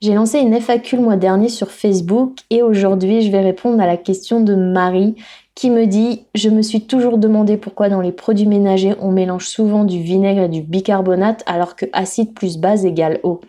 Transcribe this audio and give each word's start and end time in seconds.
J'ai 0.00 0.14
lancé 0.14 0.38
une 0.38 0.54
FAQ 0.54 0.96
le 0.96 1.02
mois 1.02 1.16
dernier 1.16 1.48
sur 1.48 1.72
Facebook 1.72 2.36
et 2.50 2.62
aujourd'hui 2.62 3.22
je 3.22 3.32
vais 3.32 3.40
répondre 3.40 3.82
à 3.82 3.86
la 3.86 3.96
question 3.96 4.40
de 4.40 4.54
Marie 4.54 5.16
qui 5.56 5.70
me 5.70 5.86
dit 5.86 6.22
Je 6.36 6.50
me 6.50 6.62
suis 6.62 6.82
toujours 6.82 7.18
demandé 7.18 7.56
pourquoi 7.56 7.88
dans 7.88 8.00
les 8.00 8.12
produits 8.12 8.46
ménagers 8.46 8.94
on 9.00 9.10
mélange 9.10 9.48
souvent 9.48 9.82
du 9.82 10.00
vinaigre 10.00 10.42
et 10.42 10.48
du 10.48 10.62
bicarbonate 10.62 11.42
alors 11.46 11.74
que 11.74 11.86
acide 11.92 12.32
plus 12.32 12.58
base 12.58 12.86
égale 12.86 13.18
eau. 13.24 13.40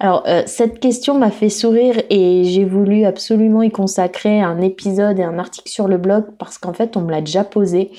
Alors 0.00 0.24
euh, 0.26 0.42
cette 0.46 0.80
question 0.80 1.16
m'a 1.16 1.30
fait 1.30 1.48
sourire 1.48 2.02
et 2.10 2.42
j'ai 2.46 2.64
voulu 2.64 3.04
absolument 3.04 3.62
y 3.62 3.70
consacrer 3.70 4.40
un 4.40 4.60
épisode 4.60 5.20
et 5.20 5.22
un 5.22 5.38
article 5.38 5.70
sur 5.70 5.86
le 5.86 5.98
blog 5.98 6.24
parce 6.36 6.58
qu'en 6.58 6.72
fait 6.72 6.96
on 6.96 7.02
me 7.02 7.12
l'a 7.12 7.20
déjà 7.20 7.44
posé 7.44 7.92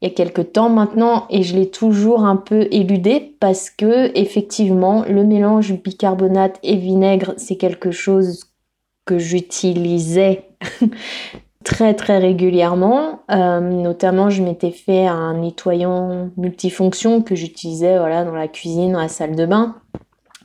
il 0.00 0.08
y 0.08 0.10
a 0.10 0.14
quelques 0.14 0.52
temps 0.52 0.68
maintenant 0.68 1.26
et 1.28 1.42
je 1.42 1.56
l'ai 1.56 1.70
toujours 1.70 2.24
un 2.24 2.36
peu 2.36 2.68
éludé 2.70 3.36
parce 3.40 3.70
que 3.70 4.16
effectivement 4.16 5.04
le 5.08 5.24
mélange 5.24 5.72
bicarbonate 5.72 6.58
et 6.62 6.76
vinaigre 6.76 7.34
c'est 7.36 7.56
quelque 7.56 7.90
chose 7.90 8.44
que 9.04 9.18
j'utilisais 9.18 10.44
très 11.64 11.94
très 11.94 12.18
régulièrement. 12.18 13.20
Euh, 13.30 13.60
notamment, 13.60 14.30
je 14.30 14.42
m'étais 14.42 14.70
fait 14.70 15.06
un 15.06 15.34
nettoyant 15.34 16.30
multifonction 16.36 17.22
que 17.22 17.34
j'utilisais 17.34 17.98
voilà, 17.98 18.24
dans 18.24 18.34
la 18.34 18.48
cuisine, 18.48 18.92
dans 18.92 19.00
la 19.00 19.08
salle 19.08 19.34
de 19.34 19.46
bain. 19.46 19.76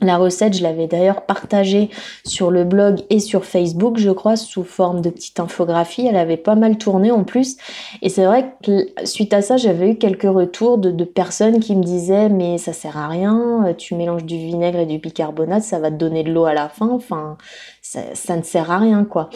La 0.04 0.18
recette, 0.18 0.54
je 0.54 0.62
l'avais 0.62 0.86
d'ailleurs 0.86 1.22
partagée 1.22 1.88
sur 2.26 2.50
le 2.50 2.64
blog 2.64 3.00
et 3.08 3.20
sur 3.20 3.44
Facebook, 3.44 3.98
je 3.98 4.10
crois, 4.10 4.36
sous 4.36 4.62
forme 4.62 5.00
de 5.00 5.08
petite 5.08 5.40
infographie. 5.40 6.06
Elle 6.06 6.16
avait 6.16 6.36
pas 6.36 6.54
mal 6.54 6.76
tourné 6.76 7.10
en 7.10 7.24
plus. 7.24 7.56
Et 8.02 8.10
c'est 8.10 8.24
vrai 8.24 8.54
que 8.62 8.86
suite 9.04 9.32
à 9.32 9.40
ça, 9.40 9.56
j'avais 9.56 9.92
eu 9.92 9.96
quelques 9.96 10.22
retours 10.22 10.78
de, 10.78 11.04
personnes 11.04 11.60
qui 11.60 11.76
me 11.76 11.82
disaient 11.82 12.28
mais 12.28 12.58
ça 12.58 12.72
sert 12.72 12.96
à 12.96 13.08
rien, 13.08 13.74
tu 13.78 13.94
mélanges 13.94 14.24
du 14.24 14.36
vinaigre 14.36 14.80
et 14.80 14.86
du 14.86 14.98
bicarbonate, 14.98 15.62
ça 15.62 15.78
va 15.78 15.90
te 15.90 15.96
donner 15.96 16.22
de 16.22 16.32
l'eau 16.32 16.44
à 16.44 16.54
la 16.54 16.68
fin. 16.68 16.88
Enfin, 16.88 17.36
ça, 17.82 18.00
ça 18.14 18.36
ne 18.36 18.42
sert 18.42 18.70
à 18.70 18.78
rien 18.78 19.04
quoi. 19.04 19.30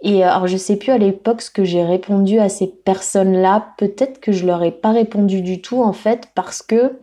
Et 0.00 0.24
euh, 0.24 0.30
alors 0.30 0.46
je 0.46 0.56
sais 0.56 0.76
plus 0.76 0.92
à 0.92 0.98
l'époque 0.98 1.42
ce 1.42 1.50
que 1.50 1.64
j'ai 1.64 1.84
répondu 1.84 2.38
à 2.38 2.48
ces 2.48 2.66
personnes-là. 2.66 3.74
Peut-être 3.78 4.20
que 4.20 4.32
je 4.32 4.46
leur 4.46 4.62
ai 4.62 4.72
pas 4.72 4.92
répondu 4.92 5.42
du 5.42 5.60
tout 5.60 5.82
en 5.82 5.92
fait 5.92 6.28
parce 6.34 6.62
que 6.62 6.98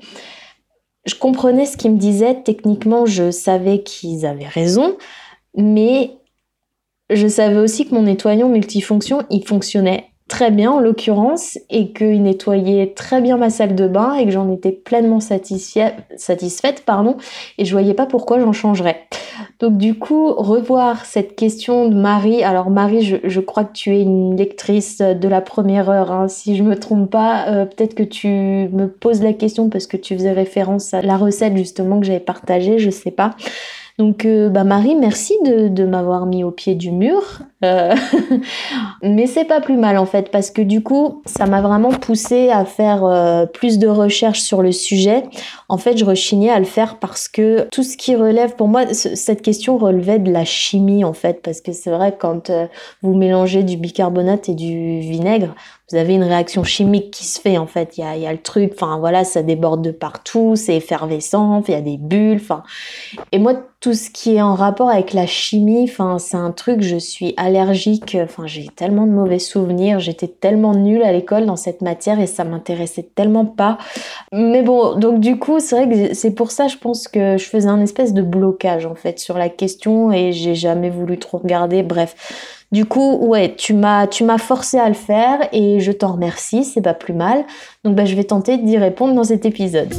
je 1.06 1.16
comprenais 1.16 1.66
ce 1.66 1.78
qu'ils 1.78 1.92
me 1.92 1.98
disaient. 1.98 2.42
Techniquement, 2.44 3.06
je 3.06 3.32
savais 3.32 3.84
qu'ils 3.84 4.26
avaient 4.26 4.48
raison, 4.48 4.98
mais 5.56 6.12
je 7.10 7.28
savais 7.28 7.58
aussi 7.58 7.88
que 7.88 7.94
mon 7.94 8.04
nettoyant 8.04 8.50
multifonction, 8.50 9.24
il 9.30 9.46
fonctionnait 9.46 10.15
très 10.28 10.50
bien 10.50 10.72
en 10.72 10.80
l'occurrence 10.80 11.60
et 11.70 11.94
qu'il 11.94 12.24
nettoyait 12.24 12.94
très 12.96 13.22
bien 13.22 13.38
ma 13.38 13.52
salle 13.52 13.76
de 13.76 13.88
bain 13.88 14.16
et 14.16 14.26
que 14.26 14.32
j'en 14.32 14.52
étais 14.52 14.72
pleinement 14.72 15.20
satisfaite 15.20 16.84
pardon 16.84 17.18
et 17.60 17.66
je 17.66 17.72
voyais 17.72 17.94
pas 17.94 18.08
pourquoi 18.08 18.40
j'en 18.40 18.52
changerais. 18.52 19.02
Donc 19.60 19.78
du 19.78 20.00
coup 20.00 20.34
revoir 20.34 21.06
cette 21.06 21.36
question 21.36 21.88
de 21.90 21.96
Marie, 21.96 22.44
alors 22.44 22.72
Marie 22.72 23.20
je, 23.24 23.40
crois 23.40 23.66
que 23.66 23.74
tu 23.74 23.96
es 23.96 24.02
une 24.02 24.36
lectrice 24.36 24.98
de 24.98 25.28
la 25.28 25.42
première 25.42 25.90
heure 25.92 26.12
hein. 26.12 26.28
si 26.28 26.56
je 26.56 26.64
me 26.64 26.76
trompe 26.76 27.12
pas 27.12 27.48
euh, 27.50 27.66
peut-être 27.66 27.94
que 27.94 28.04
tu 28.04 28.28
me 28.28 28.88
poses 28.88 29.22
la 29.22 29.34
question 29.34 29.70
parce 29.70 29.86
que 29.86 29.98
tu 29.98 30.16
faisais 30.16 30.32
référence 30.32 30.94
à 30.96 31.04
la 31.04 31.18
recette 31.18 31.56
justement 31.56 32.00
que 32.00 32.06
j'avais 32.08 32.20
partagée 32.20 32.80
je 32.80 32.90
sais 32.90 33.12
pas. 33.12 33.36
Donc, 33.98 34.26
euh, 34.26 34.50
bah 34.50 34.66
Marie, 34.66 34.96
merci 34.96 35.38
de, 35.46 35.86
m'avoir 35.86 36.26
mis 36.26 36.44
au 36.44 36.52
pied 36.52 36.76
du 36.76 36.92
mur. 36.92 37.22
Euh, 37.64 37.96
mais 39.02 39.26
c'est 39.26 39.46
pas 39.46 39.62
plus 39.62 39.78
mal 39.78 39.98
en 39.98 40.06
fait, 40.06 40.32
parce 40.32 40.52
que 40.52 40.62
du 40.62 40.84
coup, 40.84 41.22
ça 41.26 41.46
m'a 41.46 41.62
vraiment 41.62 41.92
poussé 41.92 42.50
à 42.50 42.66
faire 42.66 43.06
euh, 43.06 43.46
plus 43.46 43.80
de 43.80 43.88
recherches 43.88 44.42
sur 44.42 44.62
le 44.62 44.74
sujet. 44.74 45.24
En 45.70 45.78
fait, 45.78 45.98
je 45.98 46.04
rechignais 46.04 46.50
à 46.50 46.60
le 46.60 46.66
faire 46.66 47.00
parce 47.00 47.30
que 47.30 47.70
tout 47.72 47.84
ce 47.84 47.96
qui 47.96 48.16
relève, 48.18 48.56
pour 48.56 48.68
moi, 48.68 48.94
cette 48.94 49.42
question 49.42 49.78
relevait 49.78 50.20
de 50.20 50.32
la 50.32 50.44
chimie 50.44 51.06
en 51.06 51.14
fait, 51.14 51.42
parce 51.42 51.62
que 51.62 51.72
c'est 51.72 51.92
vrai 51.92 52.18
quand 52.20 52.52
vous 53.02 53.16
mélangez 53.16 53.64
du 53.64 53.78
bicarbonate 53.78 54.50
et 54.50 54.56
du 54.56 55.00
vinaigre, 55.00 55.56
vous 55.92 55.98
avez 55.98 56.16
une 56.16 56.24
réaction 56.24 56.64
chimique 56.64 57.12
qui 57.12 57.26
se 57.26 57.40
fait 57.40 57.58
en 57.58 57.68
fait. 57.68 57.98
Il 57.98 58.02
y 58.02 58.04
a, 58.04 58.18
y 58.18 58.26
a 58.26 58.32
le 58.32 58.42
truc, 58.42 58.72
enfin 58.74 58.98
voilà, 58.98 59.24
ça 59.24 59.44
déborde 59.44 59.84
de 59.84 59.92
partout, 59.92 60.56
c'est 60.56 60.76
effervescent, 60.76 61.62
il 61.68 61.74
y 61.74 61.78
a 61.78 61.82
des 61.82 61.98
bulles, 61.98 62.40
enfin. 62.42 62.64
Et 63.32 63.38
moi, 63.38 63.54
tout 63.82 63.94
ce 63.94 64.10
qui 64.10 64.36
est 64.36 64.42
en 64.42 64.56
rapport 64.56 64.90
avec 64.90 65.14
la 65.14 65.28
chimie, 65.28 65.84
enfin 65.84 66.18
c'est 66.18 66.38
un 66.38 66.50
truc, 66.52 66.82
je 66.82 66.98
suis 66.98 67.36
allergique, 67.38 68.18
enfin 68.20 68.48
j'ai 68.48 68.68
tellement 68.76 69.06
de 69.06 69.12
mauvais 69.12 69.38
souvenirs, 69.38 70.00
j'étais 70.00 70.28
tellement 70.28 70.74
nulle 70.74 71.04
à 71.04 71.12
l'école 71.12 71.46
dans 71.46 71.56
cette 71.56 71.84
matière 71.84 72.20
et 72.20 72.26
ça 72.26 72.44
m'intéressait 72.46 73.08
tellement 73.14 73.46
pas. 73.46 73.78
Mais 74.32 74.64
bon, 74.64 74.96
donc 74.96 75.20
du 75.20 75.38
coup, 75.38 75.60
c'est 75.60 75.76
vrai 75.76 75.90
que 75.90 76.16
c'est 76.16 76.32
pour 76.32 76.50
ça, 76.50 76.68
je 76.68 76.78
pense 76.78 77.08
que 77.08 77.38
je 77.38 77.46
faisais 77.46 77.70
un 77.70 77.80
espèce 77.82 78.14
de 78.14 78.24
blocage 78.24 78.88
en 78.88 78.96
fait 78.96 79.20
sur 79.20 79.38
la 79.38 79.50
question 79.50 80.12
et 80.12 80.32
j'ai 80.32 80.56
jamais 80.56 80.90
voulu 80.90 81.20
trop 81.20 81.38
regarder. 81.38 81.84
Bref. 81.84 82.16
Du 82.72 82.86
coup, 82.86 83.18
ouais, 83.28 83.54
tu 83.56 83.74
m'as, 83.74 84.08
tu 84.08 84.24
m'as 84.24 84.38
forcé 84.38 84.78
à 84.78 84.88
le 84.88 84.96
faire 84.96 85.40
et 85.52 85.80
je 85.80 85.92
t'en 85.92 86.14
remercie, 86.14 86.64
c'est 86.64 86.82
pas 86.82 86.94
plus 86.94 87.14
mal. 87.14 87.46
Donc 87.84 87.96
bah, 87.96 88.06
je 88.06 88.16
vais 88.16 88.24
tenter 88.24 88.58
d'y 88.58 88.78
répondre 88.78 89.14
dans 89.14 89.24
cet 89.24 89.46
épisode. 89.46 89.94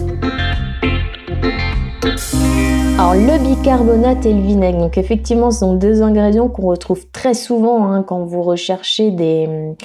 Alors 2.98 3.14
le 3.14 3.38
bicarbonate 3.38 4.24
et 4.24 4.32
le 4.32 4.40
vinaigre, 4.40 4.78
donc 4.78 4.96
effectivement 4.96 5.50
ce 5.50 5.60
sont 5.60 5.74
deux 5.74 6.02
ingrédients 6.02 6.48
qu'on 6.48 6.66
retrouve 6.66 7.06
très 7.12 7.34
souvent 7.34 7.84
hein, 7.84 8.02
quand 8.02 8.24
vous 8.24 8.42
recherchez 8.42 9.10
des, 9.10 9.76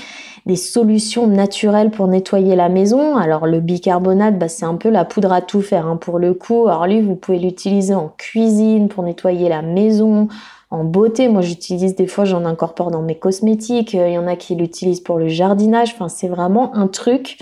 solutions 0.56 1.28
naturelles 1.28 1.92
pour 1.92 2.08
nettoyer 2.08 2.56
la 2.56 2.70
maison. 2.70 3.18
Alors 3.18 3.48
le 3.48 3.60
bicarbonate, 3.60 4.40
bah, 4.40 4.48
c'est 4.48 4.66
un 4.66 4.76
peu 4.76 4.90
la 4.90 5.04
poudre 5.04 5.34
à 5.34 5.42
tout 5.42 5.62
faire 5.62 5.88
hein, 5.88 5.98
pour 5.98 6.20
le 6.20 6.34
coup. 6.34 6.68
Alors 6.68 6.88
lui, 6.88 7.02
vous 7.02 7.16
pouvez 7.16 7.38
l'utiliser 7.38 7.94
en 7.94 8.14
cuisine 8.18 8.88
pour 8.88 9.04
nettoyer 9.04 9.50
la 9.50 9.62
maison, 9.62 10.30
en 10.72 10.84
beauté. 10.84 11.28
Moi, 11.28 11.42
j'utilise 11.42 11.96
des 11.96 12.08
fois, 12.08 12.26
j'en 12.26 12.46
incorpore 12.46 12.92
dans 12.92 13.02
mes 13.02 13.20
cosmétiques. 13.20 13.94
Il 13.94 14.12
y 14.12 14.18
en 14.18 14.28
a 14.28 14.36
qui 14.36 14.56
l'utilisent 14.56 15.02
pour 15.02 15.20
le 15.20 15.28
jardinage. 15.28 15.94
Enfin, 15.94 16.10
c'est 16.10 16.30
vraiment 16.30 16.76
un 16.76 16.88
truc, 16.88 17.38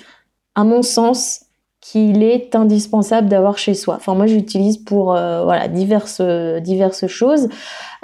à 0.56 0.64
mon 0.64 0.82
sens, 0.82 1.46
qu'il 1.92 2.24
est 2.24 2.56
indispensable 2.56 3.30
d'avoir 3.30 3.58
chez 3.58 3.74
soi. 3.74 3.96
Enfin, 3.96 4.14
moi, 4.14 4.28
j'utilise 4.28 4.78
pour 4.78 5.16
euh, 5.16 5.44
voilà 5.44 5.68
diverses 5.68 7.08
choses. 7.08 7.50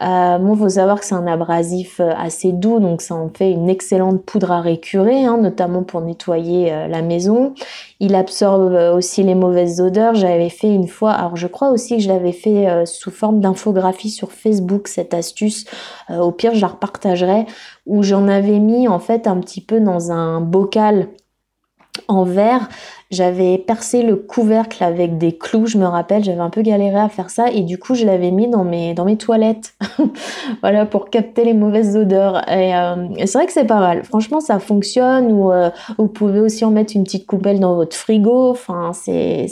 Euh, 0.02 0.40
moi, 0.40 0.58
faut 0.58 0.70
savoir 0.70 1.00
que 1.00 1.06
c'est 1.06 1.16
un 1.16 1.28
abrasif 1.28 2.00
euh, 2.00 2.12
assez 2.18 2.52
doux, 2.52 2.80
donc 2.80 3.02
ça 3.02 3.16
en 3.16 3.30
fait 3.30 3.52
une 3.52 3.70
excellente 3.70 4.24
poudre 4.24 4.52
à 4.52 4.60
récurer, 4.60 5.24
hein, 5.24 5.38
notamment 5.38 5.84
pour 5.84 6.02
nettoyer 6.02 6.74
euh, 6.74 6.88
la 6.88 7.02
maison. 7.02 7.54
Il 8.02 8.14
absorbe 8.16 8.74
aussi 8.94 9.24
les 9.24 9.36
mauvaises 9.36 9.80
odeurs. 9.80 10.16
J'avais 10.16 10.50
fait 10.50 10.74
une 10.74 10.88
fois, 10.88 11.12
alors 11.12 11.38
je 11.38 11.48
crois 11.48 11.70
aussi 11.70 11.96
que 11.96 12.04
je 12.04 12.10
l'avais 12.10 12.34
fait 12.34 12.86
sous 12.86 13.10
forme 13.10 13.40
d'infographie 13.40 14.10
sur 14.10 14.34
Facebook 14.34 14.90
cette 14.90 15.14
astuce. 15.14 15.66
au 16.10 16.34
pire, 16.34 16.54
je 16.54 16.60
la 16.60 16.68
repartagerai 16.68 17.46
où 17.86 18.04
j'en 18.04 18.28
avais 18.28 18.60
mis 18.60 18.90
en 18.90 19.00
fait 19.00 19.28
un 19.28 19.40
petit 19.40 19.62
peu 19.62 19.80
dans 19.80 20.12
un 20.12 20.42
bocal 20.42 21.08
en 22.08 22.24
verre. 22.24 22.68
J'avais 23.12 23.60
percé 23.60 24.02
le 24.02 24.16
couvercle 24.16 24.84
avec 24.84 25.20
des 25.20 25.38
clous, 25.38 25.68
je 25.68 25.78
me 25.78 25.86
rappelle, 25.86 26.24
j'avais 26.24 26.40
un 26.40 26.50
peu 26.50 26.64
galéré 26.64 26.98
à 26.98 27.08
faire 27.08 27.30
ça 27.30 27.52
et 27.52 27.62
du 27.62 27.78
coup 27.78 27.94
je 27.94 28.04
l'avais 28.04 28.32
mis 28.32 28.50
dans 28.50 28.64
mes, 28.64 28.96
dans 28.96 29.06
mes 29.06 29.16
toilettes, 29.16 29.76
voilà, 30.62 30.88
pour 30.88 31.12
capter 31.12 31.46
les 31.46 31.54
mauvaises 31.54 31.96
odeurs. 31.96 32.38
Et, 32.50 32.76
euh, 32.76 33.08
c'est 33.20 33.34
vrai 33.34 33.46
que 33.46 33.54
c'est 33.54 33.66
pas 33.66 33.80
mal, 33.80 34.04
franchement 34.04 34.40
ça 34.40 34.58
fonctionne 34.58 35.32
ou 35.32 35.52
euh, 35.52 35.70
vous 36.00 36.08
pouvez 36.08 36.40
aussi 36.40 36.66
en 36.66 36.72
mettre 36.72 36.96
une 36.96 37.04
petite 37.04 37.28
coupelle 37.28 37.60
dans 37.60 37.76
votre 37.76 37.96
frigo, 37.96 38.50
enfin 38.50 38.92
c'est... 38.94 39.48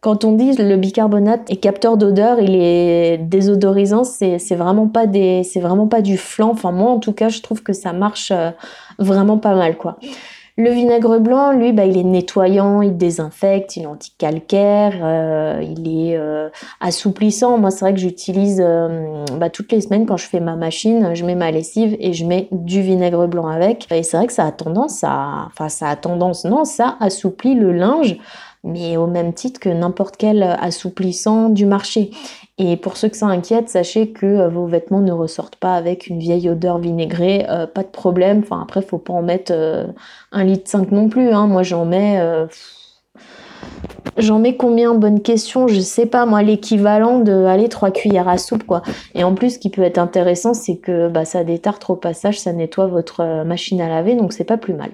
Quand 0.00 0.24
on 0.24 0.32
dit 0.32 0.54
le 0.56 0.76
bicarbonate 0.76 1.50
est 1.50 1.56
capteur 1.56 1.98
d'odeur, 1.98 2.40
il 2.40 2.54
est 2.54 3.18
désodorisant, 3.18 4.02
c'est 4.02 4.54
vraiment 4.54 4.88
pas 4.88 5.06
des, 5.06 5.42
c'est 5.44 5.60
vraiment 5.60 5.88
pas 5.88 6.00
du 6.00 6.16
flan. 6.16 6.48
Enfin 6.52 6.72
moi 6.72 6.90
en 6.90 7.00
tout 7.00 7.12
cas, 7.12 7.28
je 7.28 7.42
trouve 7.42 7.62
que 7.62 7.74
ça 7.74 7.92
marche 7.92 8.32
euh, 8.34 8.50
vraiment 8.98 9.36
pas 9.36 9.54
mal 9.54 9.76
quoi. 9.76 9.98
Le 10.60 10.72
vinaigre 10.72 11.18
blanc, 11.20 11.52
lui, 11.52 11.72
bah, 11.72 11.86
il 11.86 11.96
est 11.96 12.04
nettoyant, 12.04 12.82
il 12.82 12.98
désinfecte, 12.98 13.78
il 13.78 13.84
est 13.84 13.86
anti-calcaire, 13.86 14.92
euh, 15.02 15.62
il 15.62 15.88
est 15.88 16.18
euh, 16.18 16.50
assouplissant. 16.80 17.56
Moi, 17.56 17.70
c'est 17.70 17.80
vrai 17.80 17.94
que 17.94 17.98
j'utilise 17.98 18.60
euh, 18.62 19.24
bah, 19.38 19.48
toutes 19.48 19.72
les 19.72 19.80
semaines 19.80 20.04
quand 20.04 20.18
je 20.18 20.26
fais 20.26 20.38
ma 20.38 20.56
machine, 20.56 21.14
je 21.14 21.24
mets 21.24 21.34
ma 21.34 21.50
lessive 21.50 21.96
et 21.98 22.12
je 22.12 22.26
mets 22.26 22.46
du 22.52 22.82
vinaigre 22.82 23.26
blanc 23.26 23.46
avec. 23.46 23.90
Et 23.90 24.02
c'est 24.02 24.18
vrai 24.18 24.26
que 24.26 24.34
ça 24.34 24.44
a 24.44 24.52
tendance 24.52 25.02
à, 25.02 25.46
enfin, 25.46 25.70
ça 25.70 25.88
a 25.88 25.96
tendance, 25.96 26.44
non, 26.44 26.66
ça 26.66 26.98
assouplit 27.00 27.54
le 27.54 27.72
linge 27.72 28.18
mais 28.62 28.96
au 28.98 29.06
même 29.06 29.32
titre 29.32 29.58
que 29.58 29.70
n'importe 29.70 30.16
quel 30.18 30.42
assouplissant 30.42 31.48
du 31.48 31.64
marché. 31.64 32.10
Et 32.62 32.76
pour 32.76 32.98
ceux 32.98 33.08
que 33.08 33.16
ça 33.16 33.26
inquiète, 33.26 33.70
sachez 33.70 34.10
que 34.10 34.26
euh, 34.26 34.48
vos 34.50 34.66
vêtements 34.66 35.00
ne 35.00 35.12
ressortent 35.12 35.56
pas 35.56 35.76
avec 35.76 36.08
une 36.08 36.18
vieille 36.18 36.50
odeur 36.50 36.76
vinaigrée, 36.76 37.46
euh, 37.48 37.66
pas 37.66 37.82
de 37.82 37.88
problème. 37.88 38.40
Enfin 38.40 38.60
après, 38.62 38.82
faut 38.82 38.98
pas 38.98 39.14
en 39.14 39.22
mettre 39.22 39.50
euh, 39.54 39.86
un 40.30 40.44
litre 40.44 40.68
5 40.68 40.92
non 40.92 41.08
plus. 41.08 41.30
Hein. 41.30 41.46
Moi, 41.46 41.62
j'en 41.62 41.86
mets. 41.86 42.22
J'en 44.18 44.38
mets 44.38 44.56
combien? 44.56 44.94
Bonne 44.94 45.22
question, 45.22 45.68
je 45.68 45.80
sais 45.80 46.04
pas 46.04 46.26
moi, 46.26 46.42
l'équivalent 46.42 47.20
de 47.20 47.44
aller 47.44 47.70
3 47.70 47.92
cuillères 47.92 48.28
à 48.28 48.36
soupe 48.36 48.64
quoi. 48.64 48.82
Et 49.14 49.24
en 49.24 49.34
plus, 49.34 49.54
ce 49.54 49.58
qui 49.58 49.70
peut 49.70 49.82
être 49.82 49.98
intéressant, 49.98 50.52
c'est 50.52 50.76
que 50.76 51.08
bah, 51.08 51.24
ça 51.24 51.44
détarte 51.44 51.88
au 51.88 51.96
passage, 51.96 52.38
ça 52.38 52.52
nettoie 52.52 52.86
votre 52.86 53.44
machine 53.44 53.80
à 53.80 53.88
laver, 53.88 54.16
donc 54.16 54.34
c'est 54.34 54.44
pas 54.44 54.58
plus 54.58 54.74
mal. 54.74 54.90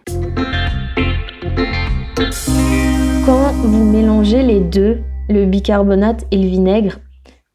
Quand 3.25 3.53
vous 3.55 3.85
mélangez 3.85 4.43
les 4.43 4.61
deux, 4.61 4.99
le 5.29 5.47
bicarbonate 5.47 6.27
et 6.31 6.37
le 6.37 6.47
vinaigre, 6.47 6.99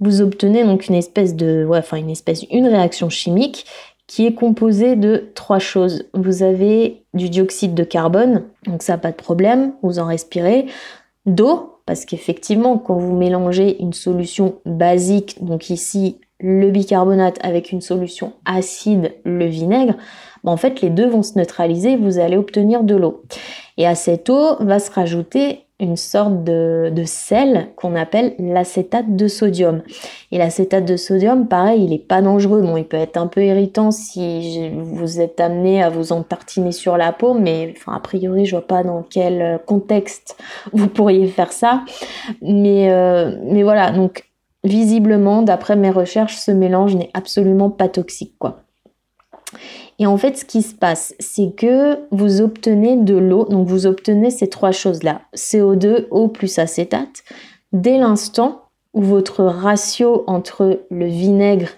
vous 0.02 0.22
obtenez 0.22 0.64
donc 0.66 0.88
une 0.88 0.96
espèce 0.96 1.36
de, 1.36 1.66
enfin 1.72 1.98
une 1.98 2.10
espèce, 2.10 2.44
une 2.52 2.68
réaction 2.68 3.10
chimique 3.10 3.66
qui 4.08 4.26
est 4.26 4.34
composée 4.34 4.98
de 4.98 5.32
trois 5.36 5.60
choses. 5.60 6.04
Vous 6.14 6.44
avez 6.44 7.06
du 7.14 7.30
dioxyde 7.30 7.76
de 7.76 7.84
carbone, 7.84 8.44
donc 8.66 8.84
ça 8.84 8.98
pas 8.98 9.12
de 9.12 9.16
problème, 9.16 9.74
vous 9.84 10.00
en 10.00 10.06
respirez, 10.06 10.66
d'eau, 11.26 11.80
parce 11.86 12.04
qu'effectivement 12.04 12.78
quand 12.78 12.96
vous 12.96 13.16
mélangez 13.16 13.82
une 13.82 13.94
solution 13.94 14.56
basique, 14.66 15.44
donc 15.44 15.70
ici 15.70 16.18
le 16.42 16.72
bicarbonate 16.72 17.38
avec 17.44 17.72
une 17.72 17.82
solution 17.82 18.34
acide, 18.46 19.14
le 19.24 19.46
vinaigre, 19.46 19.94
ben, 20.44 20.52
en 20.52 20.58
fait 20.58 20.82
les 20.82 20.90
deux 20.90 21.08
vont 21.08 21.24
se 21.24 21.38
neutraliser, 21.38 21.96
vous 21.96 22.18
allez 22.18 22.36
obtenir 22.36 22.84
de 22.84 22.96
l'eau. 22.96 23.24
Et 23.78 23.86
à 23.86 23.96
cette 23.96 24.30
eau 24.30 24.56
va 24.60 24.80
se 24.80 24.92
rajouter 24.92 25.66
une 25.82 25.98
sorte 25.98 26.44
de, 26.44 27.04
sel 27.06 27.70
qu'on 27.76 27.96
appelle 27.96 28.36
l'acétate 28.40 29.16
de 29.16 29.28
sodium. 29.28 29.82
Et 30.32 30.38
l'acétate 30.38 30.86
de 30.86 30.96
sodium, 30.96 31.48
pareil, 31.48 31.84
il 31.84 31.90
n'est 31.90 31.98
pas 32.00 32.22
dangereux. 32.22 32.62
Bon, 32.62 32.78
il 32.78 32.86
peut 32.86 32.98
être 32.98 33.18
un 33.18 33.28
peu 33.28 33.44
irritant 33.44 33.92
si 33.92 34.70
vous 34.70 35.20
êtes 35.20 35.40
amené 35.42 35.82
à 35.82 35.90
vous 35.90 36.14
en 36.14 36.22
tartiner 36.22 36.72
sur 36.72 36.96
la 36.96 37.12
peau, 37.12 37.34
mais 37.34 37.74
enfin, 37.76 37.94
a 37.94 38.00
priori, 38.00 38.46
je 38.46 38.56
vois 38.56 38.68
pas 38.68 38.84
dans 38.84 39.04
quel 39.04 39.60
contexte 39.66 40.38
vous 40.72 40.88
pourriez 40.88 41.28
faire 41.28 41.52
ça. 41.52 41.84
Mais, 42.42 42.92
euh, 42.92 43.36
mais 43.44 43.64
voilà, 43.64 43.92
donc 43.92 44.26
visiblement, 44.64 45.42
d'après 45.42 45.76
mes 45.76 45.90
recherches, 45.90 46.36
ce 46.36 46.52
mélange 46.52 46.96
n'est 46.96 47.10
absolument 47.14 47.72
pas 47.72 47.90
toxique, 47.90 48.36
quoi. 48.38 48.64
Et 50.00 50.06
en 50.06 50.18
fait, 50.18 50.38
ce 50.38 50.46
qui 50.46 50.62
se 50.62 50.74
passe, 50.74 51.14
c'est 51.20 51.54
que 51.56 52.00
vous 52.12 52.42
obtenez 52.42 52.98
de 52.98 53.16
l'eau, 53.16 53.46
donc 53.46 53.68
vous 53.68 53.86
obtenez 53.86 54.32
ces 54.32 54.50
trois 54.50 54.72
choses-là, 54.72 55.22
CO2, 55.36 56.08
eau 56.10 56.28
plus 56.28 56.60
acétate, 56.60 57.24
dès 57.72 57.98
l'instant 57.98 58.64
où 58.94 59.02
votre 59.02 59.44
ratio 59.44 60.24
entre 60.28 60.82
le 60.90 61.06
vinaigre 61.06 61.70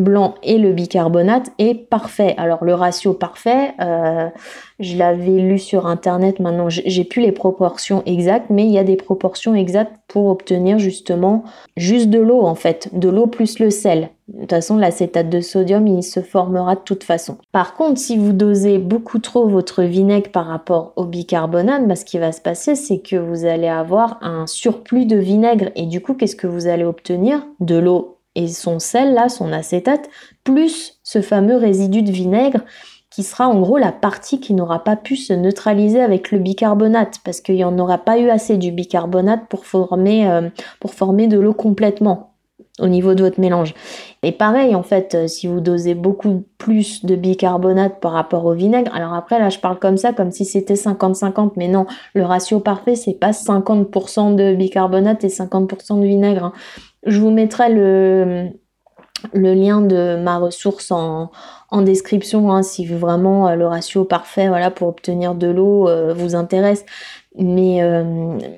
blanc 0.00 0.34
et 0.42 0.58
le 0.58 0.72
bicarbonate 0.72 1.50
est 1.58 1.74
parfait. 1.74 2.34
Alors 2.38 2.64
le 2.64 2.74
ratio 2.74 3.12
parfait, 3.12 3.72
euh, 3.80 4.28
je 4.78 4.96
l'avais 4.96 5.38
lu 5.38 5.58
sur 5.58 5.86
internet, 5.86 6.40
maintenant 6.40 6.68
j'ai 6.68 7.04
plus 7.04 7.22
les 7.22 7.32
proportions 7.32 8.02
exactes, 8.06 8.50
mais 8.50 8.64
il 8.64 8.70
y 8.70 8.78
a 8.78 8.84
des 8.84 8.96
proportions 8.96 9.54
exactes 9.54 9.94
pour 10.08 10.26
obtenir 10.26 10.78
justement 10.78 11.44
juste 11.76 12.10
de 12.10 12.18
l'eau 12.18 12.42
en 12.42 12.54
fait, 12.54 12.88
de 12.92 13.08
l'eau 13.08 13.26
plus 13.26 13.58
le 13.58 13.70
sel. 13.70 14.10
De 14.28 14.42
toute 14.42 14.50
façon, 14.50 14.76
l'acétate 14.76 15.28
de 15.28 15.40
sodium, 15.40 15.88
il 15.88 16.04
se 16.04 16.20
formera 16.20 16.76
de 16.76 16.80
toute 16.80 17.02
façon. 17.02 17.36
Par 17.50 17.74
contre, 17.74 17.98
si 17.98 18.16
vous 18.16 18.32
dosez 18.32 18.78
beaucoup 18.78 19.18
trop 19.18 19.48
votre 19.48 19.82
vinaigre 19.82 20.30
par 20.30 20.46
rapport 20.46 20.92
au 20.94 21.04
bicarbonate, 21.04 21.88
bah, 21.88 21.96
ce 21.96 22.04
qui 22.04 22.18
va 22.18 22.30
se 22.30 22.40
passer, 22.40 22.76
c'est 22.76 22.98
que 22.98 23.16
vous 23.16 23.44
allez 23.44 23.66
avoir 23.66 24.18
un 24.22 24.46
surplus 24.46 25.04
de 25.04 25.16
vinaigre. 25.16 25.70
Et 25.74 25.86
du 25.86 26.00
coup, 26.00 26.14
qu'est-ce 26.14 26.36
que 26.36 26.46
vous 26.46 26.68
allez 26.68 26.84
obtenir? 26.84 27.44
De 27.58 27.76
l'eau 27.76 28.19
et 28.34 28.48
son 28.48 28.78
sel, 28.78 29.14
là, 29.14 29.28
son 29.28 29.52
acétate, 29.52 30.08
plus 30.44 31.00
ce 31.02 31.20
fameux 31.20 31.56
résidu 31.56 32.02
de 32.02 32.12
vinaigre 32.12 32.60
qui 33.10 33.24
sera 33.24 33.48
en 33.48 33.60
gros 33.60 33.76
la 33.76 33.90
partie 33.90 34.38
qui 34.38 34.54
n'aura 34.54 34.84
pas 34.84 34.96
pu 34.96 35.16
se 35.16 35.32
neutraliser 35.32 36.00
avec 36.00 36.30
le 36.30 36.38
bicarbonate 36.38 37.18
parce 37.24 37.40
qu'il 37.40 37.56
n'y 37.56 37.64
en 37.64 37.76
aura 37.78 37.98
pas 37.98 38.18
eu 38.18 38.30
assez 38.30 38.56
du 38.56 38.70
bicarbonate 38.70 39.48
pour 39.48 39.66
former, 39.66 40.30
euh, 40.30 40.48
pour 40.78 40.94
former 40.94 41.26
de 41.26 41.38
l'eau 41.38 41.52
complètement 41.52 42.30
au 42.78 42.86
niveau 42.86 43.14
de 43.14 43.22
votre 43.22 43.40
mélange. 43.40 43.74
Et 44.22 44.32
pareil, 44.32 44.74
en 44.74 44.82
fait, 44.82 45.14
euh, 45.14 45.26
si 45.26 45.46
vous 45.46 45.60
dosez 45.60 45.94
beaucoup 45.94 46.44
plus 46.58 47.04
de 47.04 47.14
bicarbonate 47.14 48.00
par 48.00 48.12
rapport 48.12 48.44
au 48.46 48.54
vinaigre, 48.54 48.94
alors 48.94 49.12
après, 49.12 49.38
là, 49.38 49.48
je 49.48 49.58
parle 49.58 49.78
comme 49.78 49.96
ça, 49.96 50.12
comme 50.12 50.30
si 50.30 50.44
c'était 50.44 50.74
50-50, 50.74 51.52
mais 51.56 51.68
non, 51.68 51.86
le 52.14 52.24
ratio 52.24 52.60
parfait, 52.60 52.94
c'est 52.94 53.14
pas 53.14 53.32
50% 53.32 54.34
de 54.34 54.54
bicarbonate 54.54 55.24
et 55.24 55.28
50% 55.28 56.00
de 56.00 56.06
vinaigre. 56.06 56.44
Hein. 56.44 56.52
Je 57.04 57.20
vous 57.20 57.30
mettrai 57.30 57.72
le, 57.72 58.50
lien 59.34 59.80
de 59.80 60.16
ma 60.22 60.38
ressource 60.38 60.90
en, 60.90 61.30
description 61.82 62.50
hein, 62.50 62.62
si 62.62 62.84
vraiment 62.86 63.48
euh, 63.48 63.54
le 63.54 63.66
ratio 63.66 64.04
parfait 64.04 64.48
voilà, 64.48 64.70
pour 64.70 64.88
obtenir 64.88 65.34
de 65.34 65.46
l'eau 65.46 65.88
euh, 65.88 66.12
vous 66.14 66.34
intéresse. 66.34 66.84
Mais, 67.38 67.80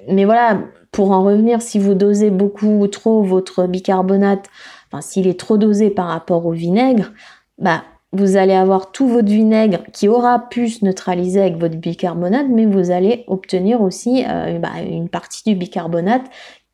mais 0.08 0.24
voilà, 0.24 0.58
pour 0.92 1.10
en 1.10 1.22
revenir, 1.22 1.60
si 1.60 1.78
vous 1.78 1.92
dosez 1.92 2.30
beaucoup 2.30 2.80
ou 2.80 2.86
trop 2.86 3.22
votre 3.22 3.66
bicarbonate, 3.66 4.48
enfin 4.90 5.02
s'il 5.02 5.26
est 5.26 5.38
trop 5.38 5.58
dosé 5.58 5.90
par 5.90 6.06
rapport 6.06 6.46
au 6.46 6.52
vinaigre, 6.52 7.12
bah 7.58 7.82
vous 8.12 8.36
allez 8.36 8.52
avoir 8.52 8.92
tout 8.92 9.08
votre 9.08 9.28
vinaigre 9.28 9.78
qui 9.92 10.06
aura 10.06 10.38
pu 10.50 10.68
se 10.68 10.84
neutraliser 10.84 11.40
avec 11.40 11.56
votre 11.56 11.76
bicarbonate, 11.76 12.46
mais 12.50 12.66
vous 12.66 12.90
allez 12.90 13.24
obtenir 13.26 13.80
aussi 13.80 14.24
euh, 14.28 14.58
bah, 14.58 14.82
une 14.86 15.08
partie 15.08 15.42
du 15.46 15.54
bicarbonate 15.54 16.24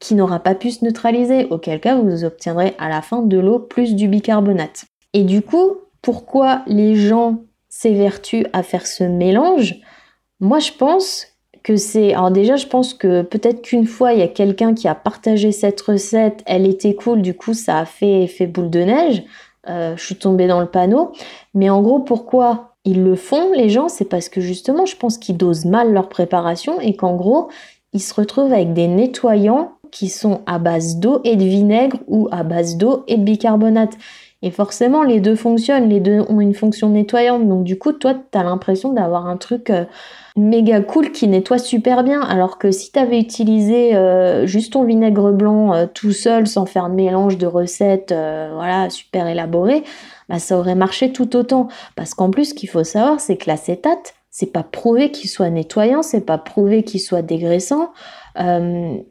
qui 0.01 0.15
n'aura 0.15 0.39
pas 0.41 0.55
pu 0.55 0.71
se 0.71 0.85
neutraliser, 0.85 1.47
auquel 1.51 1.81
cas 1.81 1.97
vous 1.97 2.25
obtiendrez 2.25 2.75
à 2.79 2.89
la 2.89 3.03
fin 3.03 3.23
de 3.23 3.39
l'eau 3.39 3.59
plus 3.59 3.95
du 3.95 4.09
bicarbonate. 4.09 4.85
Et 5.13 5.25
du 5.25 5.43
coup, 5.43 5.77
pourquoi 6.03 6.63
les 6.67 6.95
gens 6.95 7.39
s'évertuent 7.69 8.47
à 8.53 8.63
faire 8.63 8.87
ce 8.87 9.05
mélange? 9.05 9.77
Moi 10.41 10.61
je 10.61 10.73
pense 10.73 11.27
que 11.63 11.77
c'est. 11.77 12.15
Alors, 12.15 12.31
déjà, 12.31 12.57
je 12.57 12.67
pense 12.67 12.95
que 12.95 13.23
peut-être 13.23 13.61
qu'une 13.61 13.87
fois, 13.87 14.15
il 14.15 14.21
y 14.21 14.23
a 14.23 14.29
quelqu'un 14.29 14.75
qui 14.75 14.89
a 14.89 14.95
partagé 14.95 15.53
cette 15.53 15.81
recette, 15.81 16.43
elle 16.47 16.67
était 16.67 16.95
cool, 16.95 17.21
du 17.21 17.35
coup, 17.35 17.53
ça 17.53 17.79
a 17.79 17.85
fait 17.85 18.23
effet 18.23 18.47
boule 18.47 18.71
de 18.71 18.81
neige. 18.81 19.23
Euh, 19.69 19.95
je 19.97 20.05
suis 20.05 20.17
tombée 20.17 20.47
dans 20.47 20.61
le 20.61 20.67
panneau. 20.67 21.13
Mais 21.55 21.69
en 21.69 21.83
gros, 21.83 21.99
pourquoi 22.01 22.77
ils 22.85 23.05
le 23.05 23.17
font, 23.17 23.53
les 23.53 23.69
gens? 23.69 23.89
C'est 23.89 24.07
parce 24.07 24.31
que 24.31 24.41
justement, 24.41 24.87
je 24.87 24.97
pense 24.97 25.19
qu'ils 25.19 25.37
dosent 25.37 25.67
mal 25.67 25.93
leur 25.93 26.09
préparation 26.09 26.81
et 26.81 26.97
qu'en 26.97 27.17
gros, 27.17 27.49
ils 27.93 28.01
se 28.01 28.15
retrouvent 28.15 28.53
avec 28.53 28.73
des 28.73 28.89
nettoyants 28.89 29.73
qui 29.91 30.09
sont 30.09 30.43
à 30.47 30.59
base 30.59 30.97
d'eau 30.97 31.21
et 31.25 31.37
de 31.37 31.45
vinaigre 31.45 31.99
ou 32.07 32.29
à 32.31 32.43
base 32.43 32.77
d'eau 32.77 33.05
et 33.09 33.17
de 33.17 33.25
bicarbonate. 33.25 33.97
Et 34.41 34.53
forcément, 34.53 35.03
les 35.03 35.19
deux 35.19 35.35
fonctionnent, 35.35 35.89
les 35.89 35.99
deux 35.99 36.21
ont 36.29 36.41
une 36.41 36.55
fonction 36.55 36.91
nettoyante. 36.91 37.49
Donc, 37.49 37.65
du 37.65 37.77
coup, 37.77 37.93
toi, 37.93 38.15
tu 38.15 38.39
as 38.39 38.45
l'impression 38.45 38.93
d'avoir 38.93 39.27
un 39.27 39.37
truc. 39.37 39.71
Euh, 39.71 39.85
méga 40.37 40.81
cool 40.81 41.11
qui 41.11 41.27
nettoie 41.27 41.59
super 41.59 42.05
bien. 42.05 42.21
Alors 42.21 42.59
que 42.59 42.71
si 42.71 42.93
tu 42.93 42.99
avais 43.01 43.19
utilisé 43.19 43.97
euh, 43.97 44.47
juste 44.47 44.75
ton 44.75 44.85
vinaigre 44.85 45.33
blanc 45.33 45.75
euh, 45.75 45.87
tout 45.93 46.13
seul 46.13 46.47
sans 46.47 46.65
faire 46.65 46.89
de 46.89 46.95
mélange 46.95 47.39
de 47.39 47.47
recettes 47.47 48.15
voilà, 48.55 48.89
super 48.89 49.27
élaboré, 49.27 49.83
bah, 50.29 50.39
ça 50.39 50.57
aurait 50.57 50.77
marché 50.77 51.13
tout 51.13 51.35
autant. 51.35 51.67
Parce 51.97 52.15
qu'en 52.15 52.31
plus, 52.31 52.51
ce 52.51 52.55
qu'il 52.55 52.69
faut 52.69 52.85
savoir, 52.85 53.19
c'est 53.19 53.37
que 53.37 53.51
l'acétate, 53.51 54.15
c'est 54.31 54.53
pas 54.53 54.63
prouvé 54.63 55.11
qu'il 55.11 55.29
soit 55.29 55.51
nettoyant, 55.51 56.03
c'est 56.03 56.25
pas 56.25 56.39
prouvé 56.39 56.85
qu'il 56.85 57.01
soit 57.01 57.23
dégraissant. 57.23 57.91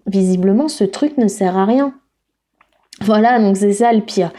Visiblement, 0.06 0.68
ce 0.68 0.84
truc 0.84 1.18
ne 1.18 1.28
sert 1.28 1.58
à 1.58 1.66
rien. 1.66 1.94
Voilà, 3.02 3.40
donc 3.40 3.58
c'est 3.58 3.74
ça 3.74 3.94
le 3.94 4.02
pire. 4.02 4.32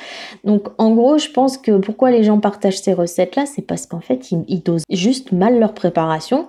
Donc 0.44 0.68
en 0.78 0.90
gros, 0.92 1.18
je 1.18 1.30
pense 1.30 1.58
que 1.58 1.78
pourquoi 1.78 2.10
les 2.10 2.24
gens 2.24 2.40
partagent 2.40 2.80
ces 2.80 2.92
recettes-là, 2.92 3.46
c'est 3.46 3.62
parce 3.62 3.86
qu'en 3.86 4.00
fait, 4.00 4.32
ils, 4.32 4.62
dosent 4.62 4.82
juste 4.90 5.30
mal 5.32 5.60
leur 5.60 5.74
préparation 5.74 6.48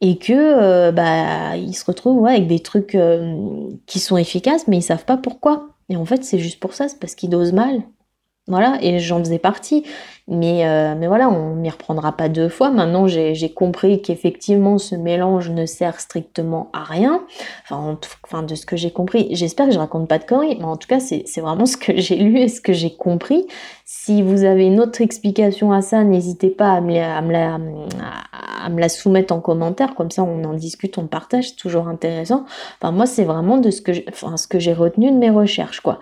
et 0.00 0.16
que 0.16 0.32
euh, 0.32 0.92
bah 0.92 1.56
ils 1.56 1.74
se 1.74 1.84
retrouvent 1.84 2.26
avec 2.26 2.46
des 2.46 2.60
trucs 2.60 2.94
euh, 2.94 3.68
qui 3.86 3.98
sont 3.98 4.16
efficaces, 4.16 4.68
mais 4.68 4.78
ils 4.78 4.82
savent 4.82 5.04
pas 5.04 5.16
pourquoi. 5.16 5.68
Et 5.88 5.96
en 5.96 6.04
fait, 6.04 6.24
c'est 6.24 6.38
juste 6.38 6.60
pour 6.60 6.72
ça, 6.72 6.88
c'est 6.88 7.00
parce 7.00 7.16
qu'ils 7.16 7.30
dosent 7.30 7.52
mal. 7.52 7.82
Voilà, 8.50 8.78
et 8.82 8.98
j'en 8.98 9.20
faisais 9.20 9.38
partie. 9.38 9.84
Mais, 10.26 10.66
euh, 10.66 10.94
mais 10.96 11.06
voilà, 11.06 11.28
on 11.28 11.54
m'y 11.54 11.70
reprendra 11.70 12.12
pas 12.12 12.28
deux 12.28 12.48
fois. 12.48 12.70
Maintenant, 12.70 13.06
j'ai 13.06 13.52
compris 13.52 14.02
qu'effectivement, 14.02 14.78
ce 14.78 14.94
mélange 14.96 15.50
ne 15.50 15.66
sert 15.66 15.98
strictement 16.00 16.68
à 16.72 16.84
rien. 16.84 17.22
Enfin, 17.64 17.98
enfin 18.24 18.42
de 18.42 18.54
ce 18.56 18.66
que 18.66 18.76
j'ai 18.76 18.90
compris. 18.90 19.28
J'espère 19.32 19.66
que 19.66 19.72
je 19.72 19.78
raconte 19.78 20.08
pas 20.08 20.18
de 20.18 20.24
conneries, 20.24 20.56
mais 20.58 20.64
en 20.64 20.76
tout 20.76 20.88
cas, 20.88 21.00
c'est 21.00 21.40
vraiment 21.40 21.66
ce 21.66 21.76
que 21.76 21.96
j'ai 21.96 22.16
lu 22.16 22.38
et 22.38 22.48
ce 22.48 22.60
que 22.60 22.72
j'ai 22.72 22.94
compris. 22.94 23.46
Si 23.86 24.22
vous 24.22 24.44
avez 24.44 24.66
une 24.66 24.80
autre 24.80 25.00
explication 25.00 25.72
à 25.72 25.80
ça, 25.80 26.04
n'hésitez 26.04 26.50
pas 26.50 26.72
à 26.72 26.80
me, 26.80 26.92
la, 26.92 27.16
à, 27.16 27.22
me 27.22 27.32
la, 27.32 27.58
à 28.64 28.68
me 28.68 28.80
la 28.80 28.88
soumettre 28.88 29.34
en 29.34 29.40
commentaire. 29.40 29.94
Comme 29.94 30.10
ça, 30.10 30.22
on 30.22 30.44
en 30.44 30.54
discute, 30.54 30.98
on 30.98 31.06
partage. 31.06 31.50
C'est 31.50 31.56
toujours 31.56 31.88
intéressant. 31.88 32.44
Enfin, 32.80 32.92
moi, 32.92 33.06
c'est 33.06 33.24
vraiment 33.24 33.58
de 33.58 33.70
ce 33.70 33.80
que 33.80 34.58
j'ai 34.58 34.72
retenu 34.72 35.10
de 35.10 35.16
mes 35.16 35.30
recherches, 35.30 35.80
quoi. 35.80 35.98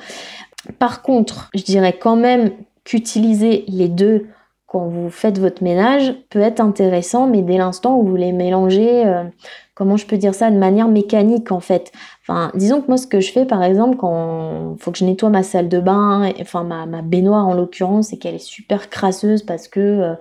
Par 0.78 1.02
contre, 1.02 1.50
je 1.54 1.62
dirais 1.62 1.96
quand 1.98 2.16
même 2.16 2.52
qu'utiliser 2.84 3.64
les 3.68 3.88
deux 3.88 4.26
quand 4.68 4.86
vous 4.86 5.08
faites 5.08 5.38
votre 5.38 5.64
ménage 5.64 6.14
peut 6.28 6.40
être 6.40 6.60
intéressant, 6.60 7.26
mais 7.26 7.40
dès 7.40 7.56
l'instant 7.56 7.96
où 7.96 8.06
vous 8.06 8.16
les 8.16 8.32
mélangez, 8.32 9.06
euh, 9.06 9.24
comment 9.74 9.96
je 9.96 10.04
peux 10.04 10.18
dire 10.18 10.34
ça, 10.34 10.50
de 10.50 10.58
manière 10.58 10.88
mécanique 10.88 11.50
en 11.52 11.60
fait. 11.60 11.90
Disons 12.54 12.82
que 12.82 12.88
moi 12.88 12.98
ce 12.98 13.06
que 13.06 13.20
je 13.20 13.32
fais 13.32 13.46
par 13.46 13.62
exemple 13.62 13.96
quand 13.96 14.76
faut 14.78 14.90
que 14.90 14.98
je 14.98 15.06
nettoie 15.06 15.30
ma 15.30 15.42
salle 15.42 15.70
de 15.70 15.80
bain, 15.80 16.30
enfin 16.40 16.64
ma, 16.64 17.00
baignoire 17.00 17.48
en 17.48 17.54
l'occurrence, 17.54 18.08
c'est 18.08 18.18
qu'elle 18.18 18.34
est 18.34 18.38
super 18.38 18.90
crasseuse 18.90 19.42
parce 19.42 19.68
que 19.68 19.80
euh, 19.80 20.14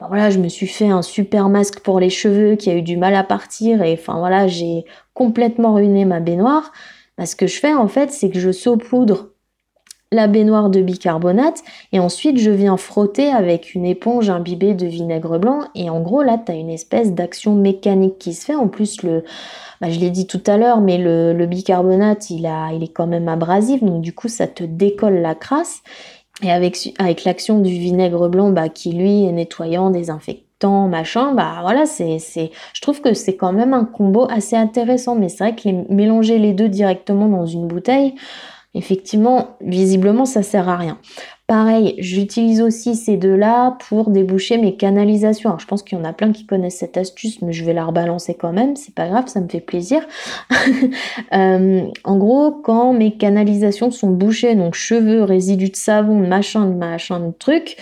voilà, 0.00 0.30
je 0.30 0.38
me 0.38 0.48
suis 0.48 0.66
fait 0.66 0.88
un 0.88 1.02
super 1.02 1.50
masque 1.50 1.80
pour 1.80 2.00
les 2.00 2.10
cheveux 2.10 2.56
qui 2.56 2.70
a 2.70 2.74
eu 2.74 2.82
du 2.82 2.96
mal 2.96 3.14
à 3.14 3.24
partir 3.24 3.82
et 3.82 3.92
enfin 3.92 4.18
voilà, 4.18 4.48
j'ai 4.48 4.86
complètement 5.12 5.74
ruiné 5.74 6.06
ma 6.06 6.20
baignoire. 6.20 6.72
Ben, 7.18 7.26
ce 7.26 7.36
que 7.36 7.46
je 7.46 7.58
fais 7.60 7.74
en 7.74 7.88
fait, 7.88 8.10
c'est 8.10 8.30
que 8.30 8.40
je 8.40 8.50
saupoudre 8.52 9.31
la 10.12 10.28
baignoire 10.28 10.70
de 10.70 10.80
bicarbonate 10.80 11.62
et 11.90 11.98
ensuite 11.98 12.38
je 12.38 12.50
viens 12.50 12.76
frotter 12.76 13.28
avec 13.28 13.74
une 13.74 13.86
éponge 13.86 14.30
imbibée 14.30 14.74
de 14.74 14.86
vinaigre 14.86 15.38
blanc 15.38 15.62
et 15.74 15.90
en 15.90 16.00
gros 16.00 16.22
là 16.22 16.38
tu 16.38 16.52
as 16.52 16.54
une 16.54 16.70
espèce 16.70 17.12
d'action 17.12 17.56
mécanique 17.56 18.18
qui 18.18 18.34
se 18.34 18.44
fait. 18.44 18.54
En 18.54 18.68
plus 18.68 19.02
le 19.02 19.24
bah, 19.82 19.90
je 19.90 19.98
l'ai 19.98 20.10
dit 20.10 20.28
tout 20.28 20.42
à 20.46 20.56
l'heure, 20.56 20.80
mais 20.80 20.96
le, 20.96 21.44
bicarbonate, 21.44 22.30
il, 22.30 22.46
a, 22.46 22.72
il 22.72 22.84
est 22.84 22.92
quand 22.92 23.08
même 23.08 23.26
abrasif, 23.26 23.82
donc 23.82 24.00
du 24.00 24.14
coup, 24.14 24.28
ça 24.28 24.46
te 24.46 24.62
décolle 24.62 25.16
la 25.16 25.34
crasse. 25.34 25.82
Et 26.40 26.52
avec, 26.52 26.94
avec 27.00 27.24
l'action 27.24 27.58
du 27.58 27.72
vinaigre 27.72 28.28
blanc, 28.28 28.50
bah, 28.50 28.68
qui 28.68 28.92
lui 28.92 29.24
est 29.24 29.32
nettoyant, 29.32 29.90
désinfectant, 29.90 30.86
machin, 30.86 31.34
bah 31.34 31.58
voilà, 31.62 31.84
c'est, 31.86 32.20
c'est, 32.20 32.52
je 32.74 32.80
trouve 32.80 33.00
que 33.00 33.12
c'est 33.12 33.34
quand 33.34 33.52
même 33.52 33.74
un 33.74 33.84
combo 33.84 34.28
assez 34.30 34.54
intéressant. 34.54 35.16
Mais 35.16 35.28
c'est 35.28 35.42
vrai 35.42 35.56
que 35.56 35.92
mélanger 35.92 36.38
les 36.38 36.52
deux 36.52 36.68
directement 36.68 37.26
dans 37.26 37.46
une 37.46 37.66
bouteille, 37.66 38.14
effectivement, 38.74 39.56
visiblement, 39.60 40.24
ça 40.24 40.42
sert 40.42 40.68
à 40.68 40.76
rien. 40.76 40.98
Pareil, 41.46 41.96
j'utilise 41.98 42.62
aussi 42.62 42.96
ces 42.96 43.18
deux-là 43.18 43.76
pour 43.88 44.08
déboucher 44.08 44.56
mes 44.56 44.76
canalisations. 44.76 45.50
Alors, 45.50 45.60
je 45.60 45.66
pense 45.66 45.82
qu'il 45.82 45.98
y 45.98 46.00
en 46.00 46.04
a 46.04 46.14
plein 46.14 46.32
qui 46.32 46.46
connaissent 46.46 46.78
cette 46.78 46.96
astuce, 46.96 47.42
mais 47.42 47.52
je 47.52 47.64
vais 47.64 47.74
la 47.74 47.84
rebalancer 47.84 48.34
quand 48.34 48.52
même. 48.52 48.74
C'est 48.74 48.94
pas 48.94 49.08
grave, 49.08 49.26
ça 49.26 49.40
me 49.40 49.48
fait 49.48 49.60
plaisir. 49.60 50.02
Euh, 51.32 51.82
en 52.04 52.18
gros, 52.18 52.50
quand 52.50 52.92
mes 52.92 53.16
canalisations 53.16 53.90
sont 53.90 54.10
bouchées, 54.10 54.54
donc 54.54 54.74
cheveux, 54.74 55.22
résidus 55.22 55.70
de 55.70 55.76
savon, 55.76 56.14
machin, 56.14 56.66
de 56.66 56.74
machin, 56.74 57.20
de 57.20 57.32
trucs, 57.32 57.76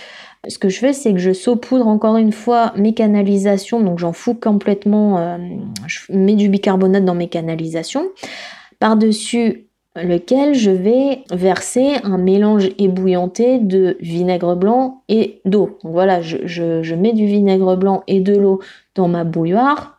ce 0.47 0.57
que 0.57 0.69
je 0.69 0.79
fais, 0.79 0.93
c'est 0.93 1.11
que 1.13 1.19
je 1.19 1.33
saupoudre 1.33 1.87
encore 1.87 2.17
une 2.17 2.31
fois 2.31 2.73
mes 2.77 2.93
canalisations. 2.93 3.81
Donc, 3.81 3.99
j'en 3.99 4.13
fous 4.13 4.33
complètement. 4.33 5.17
Euh, 5.17 5.37
je 5.85 5.99
mets 6.13 6.35
du 6.35 6.49
bicarbonate 6.49 7.05
dans 7.05 7.15
mes 7.15 7.27
canalisations. 7.27 8.05
Par-dessus, 8.79 9.67
lequel 9.95 10.53
je 10.53 10.71
vais 10.71 11.23
verser 11.31 11.95
un 12.03 12.17
mélange 12.17 12.69
ébouillanté 12.77 13.59
de 13.59 13.97
vinaigre 13.99 14.55
blanc 14.55 15.03
et 15.09 15.41
d'eau. 15.45 15.77
voilà, 15.83 16.21
je, 16.21 16.37
je, 16.45 16.95
mets 16.95 17.13
du 17.13 17.25
vinaigre 17.25 17.75
blanc 17.75 18.03
et 18.07 18.21
de 18.21 18.35
l'eau 18.35 18.61
dans 18.95 19.07
ma 19.07 19.23
bouilloire 19.23 19.97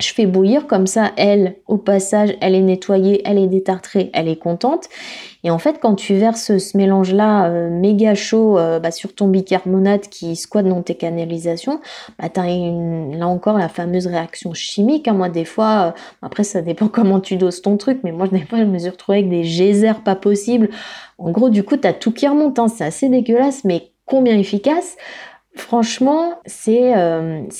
je 0.00 0.14
fais 0.14 0.26
bouillir 0.26 0.66
comme 0.66 0.86
ça, 0.86 1.12
elle, 1.16 1.56
au 1.66 1.76
passage, 1.76 2.34
elle 2.40 2.54
est 2.54 2.62
nettoyée, 2.62 3.22
elle 3.24 3.38
est 3.38 3.46
détartrée, 3.46 4.10
elle 4.12 4.28
est 4.28 4.36
contente. 4.36 4.88
Et 5.42 5.50
en 5.50 5.58
fait, 5.58 5.78
quand 5.80 5.94
tu 5.94 6.14
verses 6.14 6.58
ce 6.58 6.76
mélange-là 6.76 7.46
euh, 7.46 7.70
méga 7.70 8.14
chaud 8.14 8.58
euh, 8.58 8.78
bah, 8.78 8.90
sur 8.90 9.14
ton 9.14 9.28
bicarbonate 9.28 10.08
qui 10.08 10.36
squatte 10.36 10.66
dans 10.66 10.82
tes 10.82 10.94
canalisations, 10.94 11.80
bah, 12.18 12.28
là 12.36 13.26
encore 13.26 13.58
la 13.58 13.68
fameuse 13.68 14.06
réaction 14.06 14.52
chimique. 14.52 15.08
Hein. 15.08 15.14
Moi, 15.14 15.28
des 15.28 15.44
fois, 15.44 15.94
euh, 15.96 16.00
après, 16.22 16.44
ça 16.44 16.60
dépend 16.60 16.88
comment 16.92 17.20
tu 17.20 17.36
doses 17.36 17.62
ton 17.62 17.76
truc, 17.76 18.00
mais 18.04 18.12
moi, 18.12 18.28
des 18.28 18.44
fois, 18.44 18.58
je 18.58 18.64
me 18.64 18.78
suis 18.78 18.90
retrouvée 18.90 19.18
avec 19.18 19.30
des 19.30 19.42
geysers 19.42 20.02
pas 20.04 20.16
possibles. 20.16 20.68
En 21.18 21.30
gros, 21.30 21.48
du 21.48 21.62
coup, 21.62 21.76
tu 21.76 21.88
as 21.88 21.92
tout 21.92 22.12
qui 22.12 22.28
remonte. 22.28 22.58
Hein. 22.58 22.68
C'est 22.68 22.84
assez 22.84 23.08
dégueulasse, 23.08 23.64
mais 23.64 23.92
combien 24.04 24.38
efficace? 24.38 24.96
Franchement, 25.56 26.34
c'est 26.46 26.94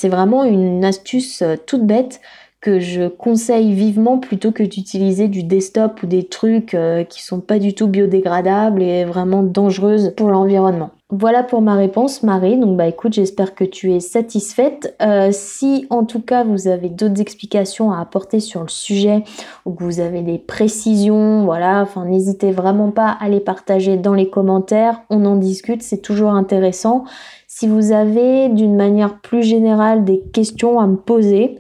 vraiment 0.05 0.45
une 0.45 0.85
astuce 0.85 1.43
toute 1.67 1.85
bête 1.85 2.21
que 2.61 2.79
je 2.79 3.09
conseille 3.09 3.73
vivement 3.73 4.19
plutôt 4.19 4.53
que 4.53 4.63
d'utiliser 4.63 5.29
du 5.29 5.43
desktop 5.43 6.03
ou 6.03 6.07
des 6.07 6.25
trucs 6.25 6.75
euh, 6.75 7.05
qui 7.05 7.23
sont 7.23 7.41
pas 7.41 7.59
du 7.59 7.75
tout 7.75 7.87
biodégradables 7.87 8.83
et 8.83 9.05
vraiment 9.05 9.43
dangereuses 9.43 10.13
pour 10.17 10.31
l'environnement. 10.31 10.91
Voilà 11.13 11.43
pour 11.43 11.61
ma 11.61 11.75
réponse 11.75 12.23
Marie, 12.23 12.57
donc 12.57 12.77
bah 12.77 12.87
écoute 12.87 13.15
j'espère 13.15 13.57
que 13.57 13.65
tu 13.65 13.93
es 13.93 13.99
satisfaite. 13.99 14.97
si 15.33 15.87
en 15.91 16.05
tout 16.05 16.21
cas 16.21 16.45
vous 16.45 16.69
avez 16.69 16.89
d'autres 16.89 17.21
explications 17.21 17.91
à 17.91 18.01
apporter 18.01 18.39
sur 18.39 18.63
le 18.63 18.69
sujet 18.69 19.25
ou 19.65 19.73
que 19.73 19.83
vous 19.83 19.99
avez 19.99 20.23
des 20.23 20.39
précisions, 20.39 21.45
voilà, 21.45 21.83
enfin 21.83 22.05
n'hésitez 22.05 22.53
vraiment 22.53 22.93
pas 22.93 23.09
à 23.09 23.29
les 23.29 23.41
partager 23.41 23.97
dans 23.97 24.15
les 24.15 24.31
commentaires, 24.31 25.03
on 25.11 25.25
en 25.25 25.35
discute, 25.35 25.83
c'est 25.83 26.01
toujours 26.01 26.31
intéressant. 26.31 27.05
Si 27.49 27.67
vous 27.67 27.91
avez 27.91 28.49
d'une 28.49 28.77
manière 28.77 29.21
plus 29.21 29.43
générale 29.43 30.05
des 30.05 30.21
questions 30.33 30.79
à 30.79 30.87
me 30.87 30.97
poser, 30.97 31.59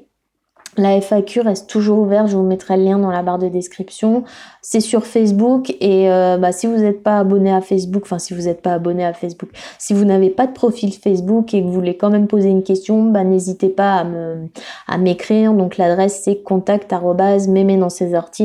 la 0.80 1.00
FAQ 1.00 1.40
reste 1.40 1.68
toujours 1.68 1.98
ouverte, 1.98 2.28
je 2.28 2.36
vous 2.36 2.42
mettrai 2.42 2.76
le 2.76 2.84
lien 2.84 2.98
dans 2.98 3.10
la 3.10 3.22
barre 3.22 3.38
de 3.38 3.48
description. 3.48 4.24
C'est 4.62 4.80
sur 4.80 5.06
Facebook 5.06 5.70
et 5.80 6.10
euh, 6.10 6.36
bah, 6.36 6.52
si 6.52 6.66
vous 6.66 6.76
n'êtes 6.76 7.02
pas 7.02 7.18
abonné 7.18 7.52
à 7.52 7.60
Facebook, 7.60 8.02
enfin 8.04 8.18
si 8.18 8.34
vous 8.34 8.42
n'êtes 8.42 8.60
pas 8.60 8.72
abonné 8.72 9.04
à 9.04 9.12
Facebook, 9.12 9.50
si 9.78 9.94
vous 9.94 10.04
n'avez 10.04 10.30
pas 10.30 10.46
de 10.46 10.52
profil 10.52 10.92
Facebook 10.92 11.54
et 11.54 11.62
que 11.62 11.66
vous 11.66 11.72
voulez 11.72 11.96
quand 11.96 12.10
même 12.10 12.26
poser 12.26 12.48
une 12.48 12.62
question, 12.62 13.04
bah, 13.04 13.24
n'hésitez 13.24 13.68
pas 13.68 14.04
à 14.86 14.98
m'écrire. 14.98 15.54
Donc 15.54 15.76
l'adresse 15.76 16.20
c'est 16.24 16.42
contact 16.42 16.92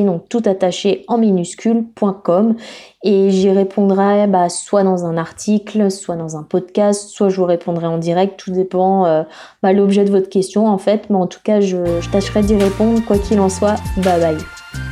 donc 0.05 0.29
tout 0.29 0.41
attaché 0.45 1.03
en 1.07 1.17
minuscule.com 1.17 2.55
et 3.03 3.29
j'y 3.29 3.49
répondrai 3.49 4.27
bah, 4.27 4.49
soit 4.49 4.83
dans 4.83 5.05
un 5.05 5.17
article, 5.17 5.91
soit 5.91 6.15
dans 6.15 6.37
un 6.37 6.43
podcast, 6.43 7.09
soit 7.09 7.29
je 7.29 7.37
vous 7.37 7.45
répondrai 7.45 7.87
en 7.87 7.97
direct, 7.97 8.37
tout 8.37 8.51
dépend 8.51 9.05
euh, 9.05 9.23
l'objet 9.63 10.05
de 10.05 10.11
votre 10.11 10.29
question 10.29 10.67
en 10.67 10.77
fait, 10.77 11.09
mais 11.09 11.17
en 11.17 11.27
tout 11.27 11.39
cas 11.43 11.59
je, 11.59 11.77
je 12.01 12.09
tâcherai 12.25 12.41
d'y 12.41 12.55
répondre 12.55 13.03
quoi 13.05 13.17
qu'il 13.17 13.39
en 13.39 13.49
soit. 13.49 13.75
Bye 13.97 14.19
bye 14.19 14.84